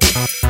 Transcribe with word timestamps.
Hello 0.00 0.41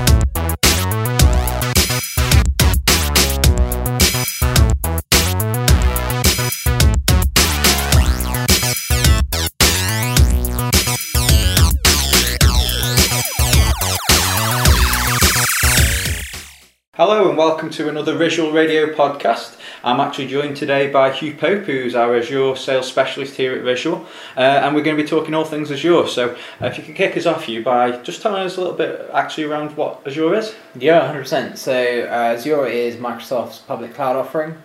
welcome 17.43 17.71
to 17.71 17.89
another 17.89 18.15
Visual 18.15 18.53
Radio 18.53 18.95
podcast. 18.95 19.57
I'm 19.83 19.99
actually 19.99 20.29
joined 20.29 20.57
today 20.57 20.89
by 20.93 21.11
Hugh 21.11 21.35
Pope, 21.35 21.65
who's 21.65 21.93
our 21.93 22.17
Azure 22.17 22.55
sales 22.55 22.87
specialist 22.87 23.35
here 23.35 23.53
at 23.57 23.65
Visual, 23.65 24.07
uh, 24.37 24.41
and 24.41 24.77
we're 24.77 24.85
going 24.85 24.97
to 24.97 25.03
be 25.03 25.09
talking 25.09 25.35
all 25.35 25.45
things 25.45 25.69
Azure. 25.73 26.07
So, 26.07 26.37
uh, 26.61 26.67
if 26.67 26.79
you 26.79 26.85
could 26.85 26.95
kick 26.95 27.17
us 27.17 27.27
off, 27.27 27.47
Hugh, 27.47 27.65
by 27.65 28.01
just 28.03 28.23
telling 28.23 28.45
us 28.45 28.59
a 28.59 28.61
little 28.61 28.77
bit 28.77 29.11
actually 29.13 29.43
around 29.43 29.77
what 29.77 30.07
Azure 30.07 30.37
is. 30.37 30.55
Yeah, 30.77 31.05
hundred 31.05 31.23
percent. 31.23 31.59
So 31.59 31.73
uh, 31.73 32.37
Azure 32.37 32.67
is 32.67 32.95
Microsoft's 32.95 33.59
public 33.59 33.93
cloud 33.93 34.15
offering. 34.15 34.63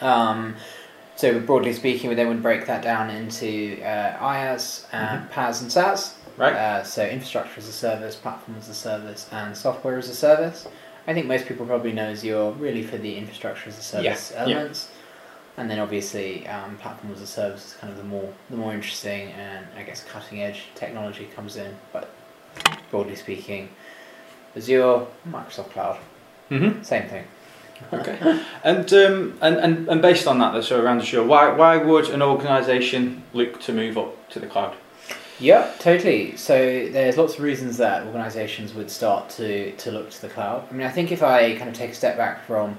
Um, 0.00 0.54
so 1.16 1.40
broadly 1.40 1.72
speaking, 1.72 2.08
we 2.08 2.14
then 2.14 2.28
would 2.28 2.40
break 2.40 2.66
that 2.66 2.82
down 2.82 3.10
into 3.10 3.82
uh, 3.82 4.16
IaaS, 4.16 4.86
and 4.92 5.28
PaaS, 5.32 5.60
and 5.60 5.72
SaaS. 5.72 6.14
Right. 6.36 6.54
Uh, 6.54 6.84
so 6.84 7.04
infrastructure 7.04 7.58
as 7.58 7.66
a 7.66 7.72
service, 7.72 8.14
platform 8.14 8.58
as 8.58 8.68
a 8.68 8.74
service, 8.74 9.28
and 9.32 9.56
software 9.56 9.98
as 9.98 10.08
a 10.08 10.14
service. 10.14 10.68
I 11.06 11.14
think 11.14 11.26
most 11.26 11.46
people 11.46 11.66
probably 11.66 11.92
know 11.92 12.10
Azure 12.10 12.50
really 12.52 12.82
for 12.82 12.98
the 12.98 13.16
infrastructure 13.16 13.68
as 13.68 13.78
a 13.78 13.82
service 13.82 14.32
Yeah, 14.34 14.46
yeah. 14.46 14.54
elements, 14.56 14.88
and 15.56 15.70
then 15.70 15.78
obviously 15.78 16.46
um, 16.46 16.76
platform 16.78 17.12
as 17.12 17.20
a 17.20 17.26
service 17.26 17.66
is 17.68 17.72
kind 17.74 17.92
of 17.92 17.96
the 17.98 18.04
more 18.04 18.32
the 18.50 18.56
more 18.56 18.72
interesting 18.72 19.32
and 19.32 19.66
I 19.76 19.82
guess 19.82 20.04
cutting 20.04 20.42
edge 20.42 20.64
technology 20.74 21.26
comes 21.34 21.56
in. 21.56 21.74
But 21.92 22.10
broadly 22.90 23.16
speaking, 23.16 23.68
Azure, 24.56 25.06
Microsoft 25.28 25.70
Cloud, 25.70 25.98
Mm-hmm. 26.50 26.82
same 26.82 27.08
thing. 27.08 27.24
Okay. 27.92 28.18
and, 28.64 28.92
um, 28.92 29.38
and 29.40 29.56
and 29.56 29.88
and 29.88 30.02
based 30.02 30.26
on 30.26 30.38
that, 30.40 30.52
though, 30.52 30.60
so 30.60 30.82
around 30.82 31.00
Azure, 31.00 31.22
why 31.24 31.50
why 31.50 31.76
would 31.78 32.10
an 32.10 32.20
organisation 32.22 33.22
look 33.32 33.60
to 33.62 33.72
move 33.72 33.96
up 33.96 34.28
to 34.30 34.38
the 34.40 34.46
cloud? 34.46 34.76
Yeah, 35.40 35.72
totally. 35.78 36.36
So 36.36 36.54
there's 36.90 37.16
lots 37.16 37.34
of 37.34 37.40
reasons 37.40 37.78
that 37.78 38.06
organisations 38.06 38.74
would 38.74 38.90
start 38.90 39.30
to, 39.30 39.72
to 39.72 39.90
look 39.90 40.10
to 40.10 40.20
the 40.22 40.28
cloud. 40.28 40.66
I 40.70 40.72
mean, 40.74 40.86
I 40.86 40.90
think 40.90 41.10
if 41.12 41.22
I 41.22 41.56
kind 41.56 41.68
of 41.68 41.74
take 41.74 41.90
a 41.92 41.94
step 41.94 42.16
back 42.16 42.44
from 42.46 42.76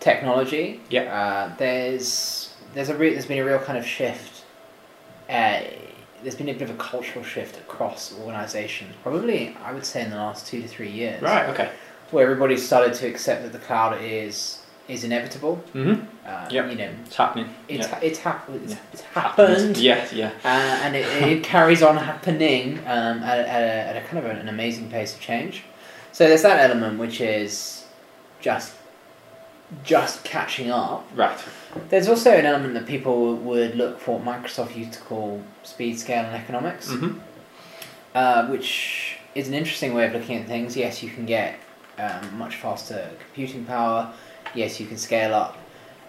technology, 0.00 0.80
Yeah. 0.90 1.02
uh, 1.50 1.56
there's 1.56 2.54
there's 2.74 2.88
a 2.88 2.96
re- 2.96 3.12
there's 3.12 3.26
been 3.26 3.38
a 3.38 3.44
real 3.44 3.58
kind 3.58 3.78
of 3.78 3.86
shift. 3.86 4.44
Uh, 5.28 5.60
there's 6.22 6.34
been 6.36 6.48
a 6.48 6.52
bit 6.52 6.62
of 6.62 6.70
a 6.70 6.78
cultural 6.78 7.24
shift 7.24 7.56
across 7.58 8.14
organisations. 8.18 8.94
Probably, 9.02 9.56
I 9.64 9.72
would 9.72 9.84
say, 9.84 10.02
in 10.02 10.10
the 10.10 10.16
last 10.16 10.46
two 10.46 10.62
to 10.62 10.68
three 10.68 10.90
years, 10.90 11.20
Right. 11.20 11.48
Okay. 11.50 11.70
where 12.10 12.24
everybody's 12.24 12.64
started 12.64 12.94
to 12.94 13.08
accept 13.08 13.42
that 13.42 13.52
the 13.52 13.58
cloud 13.58 14.00
is 14.02 14.61
is 14.88 15.04
inevitable. 15.04 15.62
Mm-hmm. 15.74 16.04
Uh, 16.26 16.48
Yep. 16.50 16.70
You 16.70 16.76
know, 16.76 16.90
It's 17.06 17.16
happening. 17.16 17.48
it's 17.68 17.88
it's 18.02 18.18
happened. 18.18 18.62
It's, 18.64 18.72
Yeah. 18.72 18.78
it's 18.92 19.02
happened. 19.02 19.76
Yeah. 19.78 20.06
Yeah. 20.12 20.30
uh, 20.44 20.48
and 20.84 20.96
it, 20.96 21.06
it 21.22 21.42
carries 21.52 21.82
on 21.82 21.96
happening 21.96 22.78
um, 22.80 23.22
at, 23.22 23.38
a, 23.38 23.48
at, 23.48 23.62
a, 23.62 23.72
at 23.90 23.96
a 23.96 24.06
kind 24.06 24.18
of 24.18 24.24
an 24.26 24.48
amazing 24.48 24.90
pace 24.90 25.14
of 25.14 25.20
change. 25.20 25.62
So 26.12 26.28
there's 26.28 26.42
that 26.42 26.58
element 26.60 26.98
which 26.98 27.20
is 27.20 27.86
just 28.40 28.74
just 29.84 30.22
catching 30.24 30.70
up. 30.70 31.08
Right. 31.14 31.38
There's 31.88 32.06
also 32.08 32.30
an 32.30 32.44
element 32.44 32.74
that 32.74 32.86
people 32.86 33.34
would 33.36 33.74
look 33.74 33.98
for 34.00 34.18
what 34.18 34.42
Microsoft 34.42 34.76
used 34.76 34.92
to 34.94 35.00
call 35.00 35.42
speed, 35.62 35.98
scale, 35.98 36.24
and 36.26 36.36
economics, 36.36 36.88
Mm-hmm. 36.88 37.18
uh, 38.14 38.48
which 38.48 39.16
is 39.34 39.48
an 39.48 39.54
interesting 39.54 39.94
way 39.94 40.06
of 40.06 40.12
looking 40.12 40.36
at 40.36 40.46
things. 40.46 40.76
Yes, 40.76 41.02
you 41.02 41.08
can 41.10 41.24
get 41.24 41.58
um, 41.98 42.36
much 42.36 42.56
faster 42.56 43.08
computing 43.24 43.64
power. 43.64 44.12
Yes, 44.54 44.78
you 44.80 44.86
can 44.86 44.98
scale 44.98 45.34
up 45.34 45.56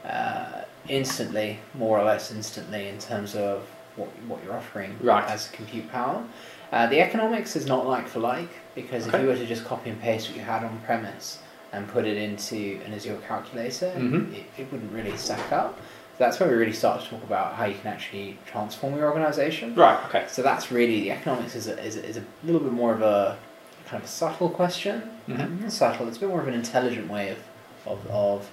uh, 0.06 0.62
instantly, 0.90 1.60
more 1.74 2.00
or 2.00 2.04
less 2.04 2.32
instantly, 2.32 2.88
in 2.90 3.00
terms 3.00 3.36
of 3.36 3.68
what, 3.96 4.10
what 4.28 4.44
you're 4.44 4.54
offering 4.56 4.98
Right. 5.02 5.26
as 5.30 5.48
compute 5.50 5.90
power. 5.92 6.24
Uh, 6.72 6.88
the 6.88 7.00
economics 7.00 7.56
is 7.56 7.68
not 7.68 7.86
like 7.88 8.08
for 8.08 8.20
like 8.20 8.50
because 8.74 9.06
if 9.08 9.14
you 9.14 9.28
were 9.28 9.36
to 9.36 9.46
just 9.46 9.64
copy 9.64 9.92
and 9.92 10.02
paste 10.02 10.28
what 10.28 10.36
you 10.38 10.44
had 10.44 10.64
on 10.64 10.80
premise 10.86 11.40
and 11.72 11.88
put 11.88 12.06
it 12.06 12.18
into 12.18 12.80
an 12.86 12.94
Azure 12.94 13.18
calculator, 13.28 13.92
Mhm. 13.96 14.34
it, 14.34 14.46
it 14.58 14.72
wouldn't 14.72 14.92
really 14.92 15.16
stack 15.16 15.52
up. 15.52 15.80
That's 16.18 16.40
where 16.40 16.50
we 16.50 16.56
really 16.56 16.74
start 16.74 17.04
to 17.04 17.10
talk 17.10 17.24
about 17.24 17.54
how 17.56 17.66
you 17.66 17.76
can 17.76 17.88
actually 17.94 18.38
transform 18.46 18.96
your 18.98 19.10
organization. 19.12 19.74
Right. 19.76 20.00
Okay. 20.08 20.26
So 20.28 20.42
that's 20.42 20.72
really 20.72 21.02
the 21.02 21.12
economics 21.12 21.56
is 21.56 21.68
a, 21.68 21.80
is 21.84 21.96
a, 21.96 22.04
is 22.06 22.18
a 22.18 22.24
little 22.44 22.62
bit 22.62 22.72
more 22.74 22.94
of 22.94 23.02
a 23.02 23.38
kind 23.86 24.02
of 24.02 24.08
a 24.10 24.12
subtle 24.12 24.50
question. 24.50 25.10
Not 25.28 25.72
subtle. 25.72 26.08
It's 26.08 26.18
a 26.18 26.22
bit 26.22 26.30
more 26.30 26.42
of 26.42 26.48
an 26.48 26.54
intelligent 26.56 27.10
way 27.10 27.30
of 27.30 27.38
of, 27.86 28.06
of 28.10 28.50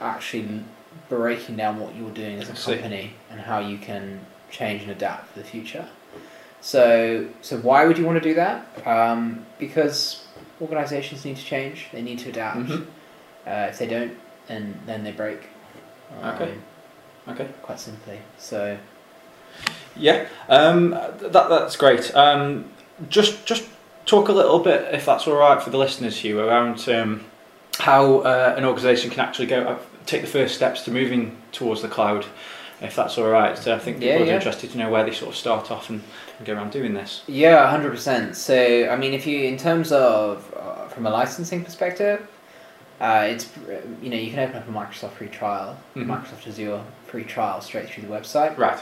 actually 0.00 0.62
breaking 1.08 1.56
down 1.56 1.78
what 1.80 1.94
you're 1.94 2.10
doing 2.10 2.38
as 2.40 2.48
a 2.48 2.52
company 2.72 3.14
and 3.30 3.40
how 3.40 3.58
you 3.58 3.78
can 3.78 4.20
change 4.50 4.82
and 4.82 4.90
adapt 4.90 5.28
for 5.32 5.38
the 5.40 5.44
future. 5.44 5.86
So 6.60 7.28
so 7.42 7.58
why 7.58 7.84
would 7.86 7.98
you 7.98 8.06
want 8.06 8.22
to 8.22 8.26
do 8.28 8.34
that? 8.34 8.66
Um, 8.86 9.44
because 9.58 10.24
organizations 10.60 11.24
need 11.24 11.36
to 11.36 11.44
change. 11.44 11.86
They 11.92 12.00
need 12.02 12.18
to 12.20 12.30
adapt. 12.30 12.58
Mhm. 12.58 12.86
Uh, 13.46 13.66
if 13.70 13.78
they 13.78 13.86
don't, 13.86 14.16
then 14.46 14.80
then 14.86 15.04
they 15.04 15.12
break. 15.12 15.40
Um, 16.22 16.34
Okay. 16.34 16.54
Okay. 17.28 17.48
Quite 17.62 17.80
simply. 17.80 18.18
So 18.38 18.78
Yeah, 19.96 20.26
um, 20.48 20.90
that 20.90 21.48
that's 21.48 21.76
great. 21.76 22.14
Um, 22.14 22.70
just 23.08 23.44
just 23.46 23.64
talk 24.06 24.28
a 24.28 24.32
little 24.32 24.58
bit, 24.58 24.92
if 24.94 25.06
that's 25.06 25.26
all 25.26 25.36
right 25.36 25.62
for 25.62 25.70
the 25.70 25.78
listeners, 25.78 26.18
Hugh, 26.18 26.40
around 26.40 26.88
um, 26.88 27.24
how 27.78 28.18
uh, 28.20 28.54
an 28.56 28.64
organisation 28.64 29.10
can 29.10 29.20
actually 29.20 29.46
go 29.46 29.62
uh, 29.62 29.78
take 30.06 30.20
the 30.22 30.26
first 30.28 30.54
steps 30.54 30.82
to 30.84 30.90
moving 30.90 31.36
towards 31.52 31.82
the 31.82 31.88
cloud, 31.88 32.24
if 32.80 32.94
that's 32.94 33.16
all 33.18 33.28
right. 33.28 33.56
So 33.56 33.74
I 33.74 33.78
think 33.78 33.98
people 33.98 34.08
Yeah, 34.16 34.22
are 34.22 34.26
yeah. 34.26 34.34
interested 34.36 34.70
to 34.72 34.78
know 34.78 34.90
where 34.90 35.04
they 35.04 35.12
sort 35.12 35.30
of 35.30 35.36
start 35.36 35.70
off 35.70 35.90
and, 35.90 36.02
and 36.38 36.46
go 36.46 36.54
around 36.54 36.72
doing 36.72 36.94
this. 36.94 37.22
Yeah, 37.26 37.68
hundred 37.68 37.90
percent. 37.90 38.36
So, 38.36 38.88
I 38.90 38.96
mean, 38.96 39.12
if 39.14 39.26
you, 39.26 39.40
in 39.40 39.56
terms 39.56 39.92
of 39.92 40.52
uh, 40.56 40.88
from 40.88 41.06
a 41.06 41.10
licensing 41.10 41.64
perspective, 41.64 42.26
uh, 43.00 43.26
it's 43.28 43.48
you 44.02 44.10
know 44.10 44.16
you 44.16 44.30
can 44.30 44.40
open 44.40 44.56
up 44.56 44.68
a 44.68 44.72
Microsoft 44.72 45.12
free 45.12 45.28
trial, 45.28 45.76
Mhm. 45.96 46.06
Microsoft 46.06 46.46
Azure 46.48 46.82
free 47.06 47.24
trial 47.24 47.60
straight 47.60 47.88
through 47.88 48.04
the 48.04 48.12
website, 48.14 48.56
Right. 48.58 48.78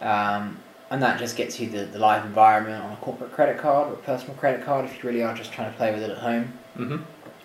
um, 0.00 0.58
and 0.90 1.02
that 1.02 1.18
just 1.18 1.36
gets 1.36 1.58
you 1.58 1.68
the, 1.68 1.84
the 1.86 1.98
live 1.98 2.24
environment 2.24 2.82
on 2.84 2.92
a 2.92 2.96
corporate 2.96 3.32
credit 3.32 3.58
card 3.58 3.88
or 3.88 3.94
a 3.94 3.96
personal 3.96 4.34
credit 4.36 4.64
card 4.64 4.84
if 4.84 5.02
you 5.02 5.08
really 5.08 5.22
are 5.22 5.34
just 5.34 5.52
trying 5.52 5.70
to 5.70 5.76
play 5.76 5.92
with 5.92 6.02
it 6.02 6.10
at 6.10 6.18
home. 6.18 6.52
Mm-hmm. 6.78 6.96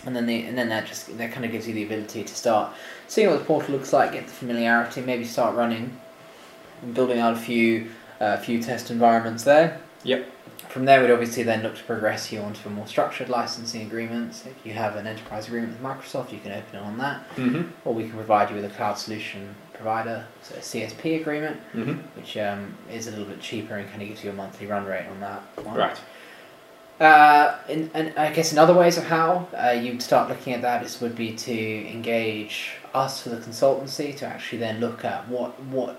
And 0.06 0.16
then 0.16 0.26
the 0.26 0.44
and 0.44 0.58
then 0.58 0.70
that 0.70 0.86
just 0.88 1.16
that 1.18 1.32
kind 1.32 1.46
of 1.46 1.52
gives 1.52 1.68
you 1.68 1.74
the 1.74 1.84
ability 1.84 2.24
to 2.24 2.34
start 2.36 2.74
seeing 3.08 3.30
what 3.30 3.40
the 3.40 3.46
portal 3.46 3.74
looks 3.76 3.94
like, 3.94 4.14
get 4.14 4.26
the 4.28 4.34
familiarity, 4.34 5.02
maybe 5.02 5.24
start 5.26 5.56
running, 5.56 5.98
and 6.82 6.94
building 6.94 7.20
out 7.20 7.34
a 7.34 7.38
few 7.38 7.90
a 8.20 8.38
few 8.38 8.62
test 8.62 8.92
environments 8.92 9.44
there. 9.44 9.80
Yep. 10.04 10.28
From 10.70 10.86
there, 10.86 11.02
we'd 11.02 11.12
obviously 11.12 11.44
then 11.44 11.64
look 11.64 11.76
to 11.76 11.84
progress 11.84 12.32
you 12.32 12.40
onto 12.40 12.68
a 12.70 12.72
more 12.72 12.88
structured 12.88 13.28
licensing 13.28 13.82
agreements. 13.82 14.46
If 14.46 14.66
you 14.66 14.72
have 14.74 14.96
an 14.96 15.06
enterprise 15.06 15.48
agreement 15.48 15.74
with 15.74 15.82
Microsoft, 15.82 16.32
you 16.32 16.40
can 16.40 16.54
open 16.54 16.76
it 16.80 16.82
on 16.82 16.98
that, 17.00 17.30
Mm-hmm. 17.36 17.64
or 17.84 17.94
we 17.94 18.04
can 18.04 18.14
provide 18.14 18.50
you 18.50 18.56
with 18.56 18.64
a 18.66 18.70
cloud 18.70 18.94
solution 18.98 19.54
provider, 19.74 20.26
so 20.42 20.56
a 20.56 20.60
CSP 20.60 21.20
agreement, 21.20 21.60
Mm-hmm. 21.76 21.94
which 22.18 22.38
um, 22.38 22.74
is 22.90 23.08
a 23.08 23.12
little 23.12 23.26
bit 23.26 23.42
cheaper 23.42 23.76
and 23.76 23.90
kind 23.90 24.02
of 24.02 24.08
gives 24.08 24.24
you 24.24 24.30
a 24.30 24.34
monthly 24.34 24.66
run 24.66 24.86
rate 24.86 25.06
on 25.08 25.20
that. 25.20 25.42
one. 25.66 25.76
Right. 25.76 26.00
Uh, 27.02 27.58
in, 27.68 27.90
and 27.96 28.14
I 28.16 28.32
guess 28.32 28.52
in 28.52 28.60
other 28.60 28.76
ways 28.76 28.96
of 29.00 29.06
how 29.06 29.48
uh, 29.58 29.72
you'd 29.72 30.04
start 30.04 30.30
looking 30.30 30.54
at 30.54 30.62
that 30.62 30.84
is 30.86 31.02
would 31.02 31.16
be 31.16 31.32
to 31.34 31.88
engage 31.92 32.74
us 32.94 33.24
for 33.24 33.30
the 33.30 33.38
consultancy 33.38 34.16
to 34.18 34.26
actually 34.28 34.60
then 34.60 34.80
look 34.80 35.04
at 35.04 35.28
what 35.28 35.60
what 35.64 35.96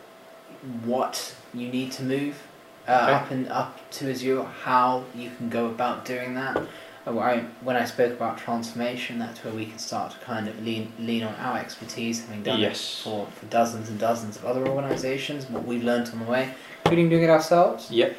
what 0.85 1.35
you 1.53 1.67
need 1.69 1.91
to 1.93 2.05
move 2.05 2.41
uh, 2.87 2.93
Okay. 2.93 3.13
up 3.15 3.31
and 3.33 3.49
up 3.49 3.91
to 3.91 4.11
Azure, 4.13 4.45
how 4.45 5.03
you 5.15 5.31
can 5.37 5.49
go 5.49 5.67
about 5.67 6.05
doing 6.05 6.35
that. 6.35 6.57
Uh, 7.05 7.41
when 7.65 7.75
I 7.75 7.85
spoke 7.85 8.13
about 8.13 8.39
transformation, 8.39 9.19
that's 9.19 9.43
where 9.43 9.53
we 9.53 9.67
can 9.67 9.79
start 9.81 10.13
to 10.13 10.19
kind 10.19 10.47
of 10.47 10.63
lean 10.65 10.93
lean 11.01 11.25
on 11.25 11.35
our 11.35 11.59
expertise, 11.59 12.21
having 12.25 12.45
done 12.45 12.61
Yes. 12.61 12.79
it 12.81 13.03
for, 13.03 13.27
for 13.27 13.47
dozens 13.47 13.89
and 13.89 13.99
dozens 13.99 14.37
of 14.37 14.45
other 14.45 14.69
organisations, 14.69 15.51
what 15.51 15.65
we've 15.65 15.83
learned 15.83 16.11
on 16.11 16.21
the 16.21 16.31
way, 16.31 16.55
including 16.85 17.09
doing 17.09 17.25
it 17.25 17.31
ourselves. 17.31 17.91
Yep. 17.91 18.17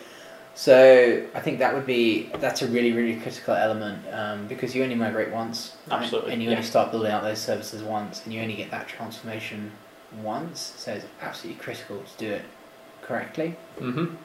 So 0.56 1.26
I 1.34 1.40
think 1.40 1.60
that 1.60 1.74
would 1.74 1.86
be 1.88 2.30
that's 2.40 2.62
a 2.62 2.68
really 2.68 2.92
really 2.92 3.20
critical 3.20 3.56
element 3.56 4.04
um, 4.14 4.48
because 4.48 4.76
you 4.76 4.84
only 4.84 4.96
migrate 4.96 5.32
once, 5.32 5.76
right? 5.88 6.02
Absolutely, 6.04 6.34
and 6.34 6.44
you 6.44 6.50
yeah. 6.50 6.58
only 6.58 6.68
start 6.68 6.92
building 6.92 7.12
out 7.12 7.24
those 7.24 7.40
services 7.40 7.82
once, 7.82 8.22
and 8.24 8.34
you 8.34 8.40
only 8.42 8.56
get 8.56 8.70
that 8.72 8.88
transformation 8.88 9.72
once. 10.22 10.74
So 10.78 10.94
it's 10.94 11.06
absolutely 11.22 11.62
critical 11.62 11.98
to 12.04 12.18
do 12.18 12.32
it 12.32 12.46
correctly, 13.02 13.56
Mm-hmm. 13.80 14.16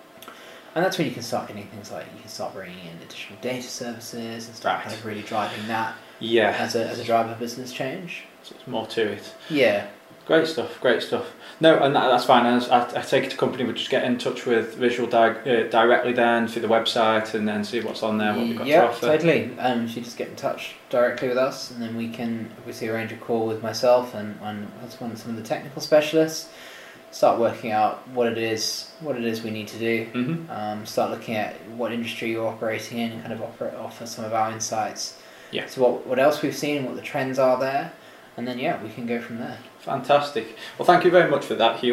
and 0.75 0.85
that's 0.85 0.99
when 0.99 1.07
you 1.09 1.15
can 1.15 1.23
start 1.23 1.49
getting 1.49 1.67
things 1.69 1.91
like 1.91 2.05
you 2.15 2.21
can 2.21 2.29
start 2.29 2.53
bringing 2.55 2.79
in 2.79 2.99
additional 3.03 3.39
data 3.41 3.67
services 3.67 4.47
and 4.49 4.55
start 4.55 4.77
Right. 4.77 4.85
kind 4.85 4.95
of 4.97 5.07
really 5.07 5.23
driving 5.23 5.67
that 5.69 5.95
Yeah. 6.21 6.55
as 6.59 6.77
a 6.77 6.87
as 6.87 6.99
a 6.99 7.05
driver 7.05 7.33
of 7.33 7.39
business 7.39 7.73
change. 7.73 8.25
So 8.43 8.55
it's 8.59 8.67
more 8.69 8.87
to 8.89 9.13
it. 9.13 9.35
Yeah, 9.49 9.87
Great 10.29 10.47
stuff, 10.47 10.79
great 10.83 11.03
stuff. 11.03 11.35
No, 11.59 11.79
and 11.79 11.97
that, 11.97 12.07
that's 12.09 12.27
fine. 12.27 12.45
I, 12.45 12.59
I, 12.67 12.99
I 12.99 13.01
take 13.01 13.25
it 13.25 13.31
the 13.31 13.37
company 13.39 13.65
would 13.65 13.77
just 13.77 13.89
get 13.89 14.05
in 14.05 14.19
touch 14.19 14.45
with 14.45 14.75
Visual 14.75 15.09
di- 15.09 15.31
uh, 15.31 15.71
directly 15.71 16.13
then 16.13 16.47
through 16.47 16.61
the 16.61 16.69
website 16.69 17.33
and 17.33 17.49
then 17.49 17.65
see 17.65 17.81
what's 17.81 18.03
on 18.03 18.19
there, 18.19 18.35
what 18.35 18.47
we've 18.47 18.59
got 18.59 18.67
yeah, 18.67 18.83
to 18.83 18.89
offer. 18.89 19.07
totally. 19.07 19.59
Um, 19.59 19.83
you 19.85 19.89
should 19.89 20.05
just 20.05 20.19
get 20.19 20.29
in 20.29 20.37
touch 20.37 20.75
directly 20.91 21.29
with 21.29 21.39
us, 21.39 21.71
and 21.71 21.81
then 21.81 21.97
we 21.97 22.09
can 22.11 22.51
obviously 22.59 22.91
arrange 22.91 23.11
a 23.11 23.17
call 23.17 23.47
with 23.47 23.63
myself 23.63 24.15
and, 24.15 24.39
and 24.43 24.67
one 24.99 25.17
some 25.17 25.31
of 25.31 25.37
the 25.37 25.43
technical 25.43 25.81
specialists. 25.81 26.51
Start 27.11 27.41
working 27.41 27.71
out 27.73 28.07
what 28.09 28.31
it 28.31 28.37
is, 28.37 28.91
what 29.01 29.17
it 29.17 29.25
is 29.25 29.43
we 29.43 29.51
need 29.51 29.69
to 29.69 29.79
do. 29.79 30.05
hmm 30.13 30.51
Um, 30.51 30.85
start 30.85 31.11
looking 31.11 31.37
at 31.37 31.55
what 31.71 31.91
industry 31.91 32.33
you're 32.33 32.49
operating 32.49 32.99
in, 32.99 33.13
and 33.13 33.23
kind 33.23 33.33
of 33.33 33.41
offer 33.41 33.75
offer 33.81 34.05
some 34.05 34.27
of 34.27 34.35
our 34.35 34.53
insights. 34.53 35.17
Yeah. 35.53 35.65
So 35.69 35.81
what 35.81 36.07
what 36.07 36.19
else 36.19 36.43
we've 36.43 36.55
seen, 36.55 36.85
what 36.85 36.97
the 36.97 37.03
trends 37.03 37.39
are 37.39 37.59
there, 37.59 37.93
and 38.39 38.47
then 38.47 38.59
yeah, 38.59 38.81
we 38.83 38.89
can 38.89 39.05
go 39.05 39.21
from 39.21 39.39
there. 39.39 39.59
Fantastic. 39.81 40.57
Well, 40.79 40.87
thank 40.87 41.05
you 41.05 41.11
very 41.11 41.29
much 41.29 41.45
for 41.45 41.57
that, 41.57 41.81
Hugh. 41.81 41.87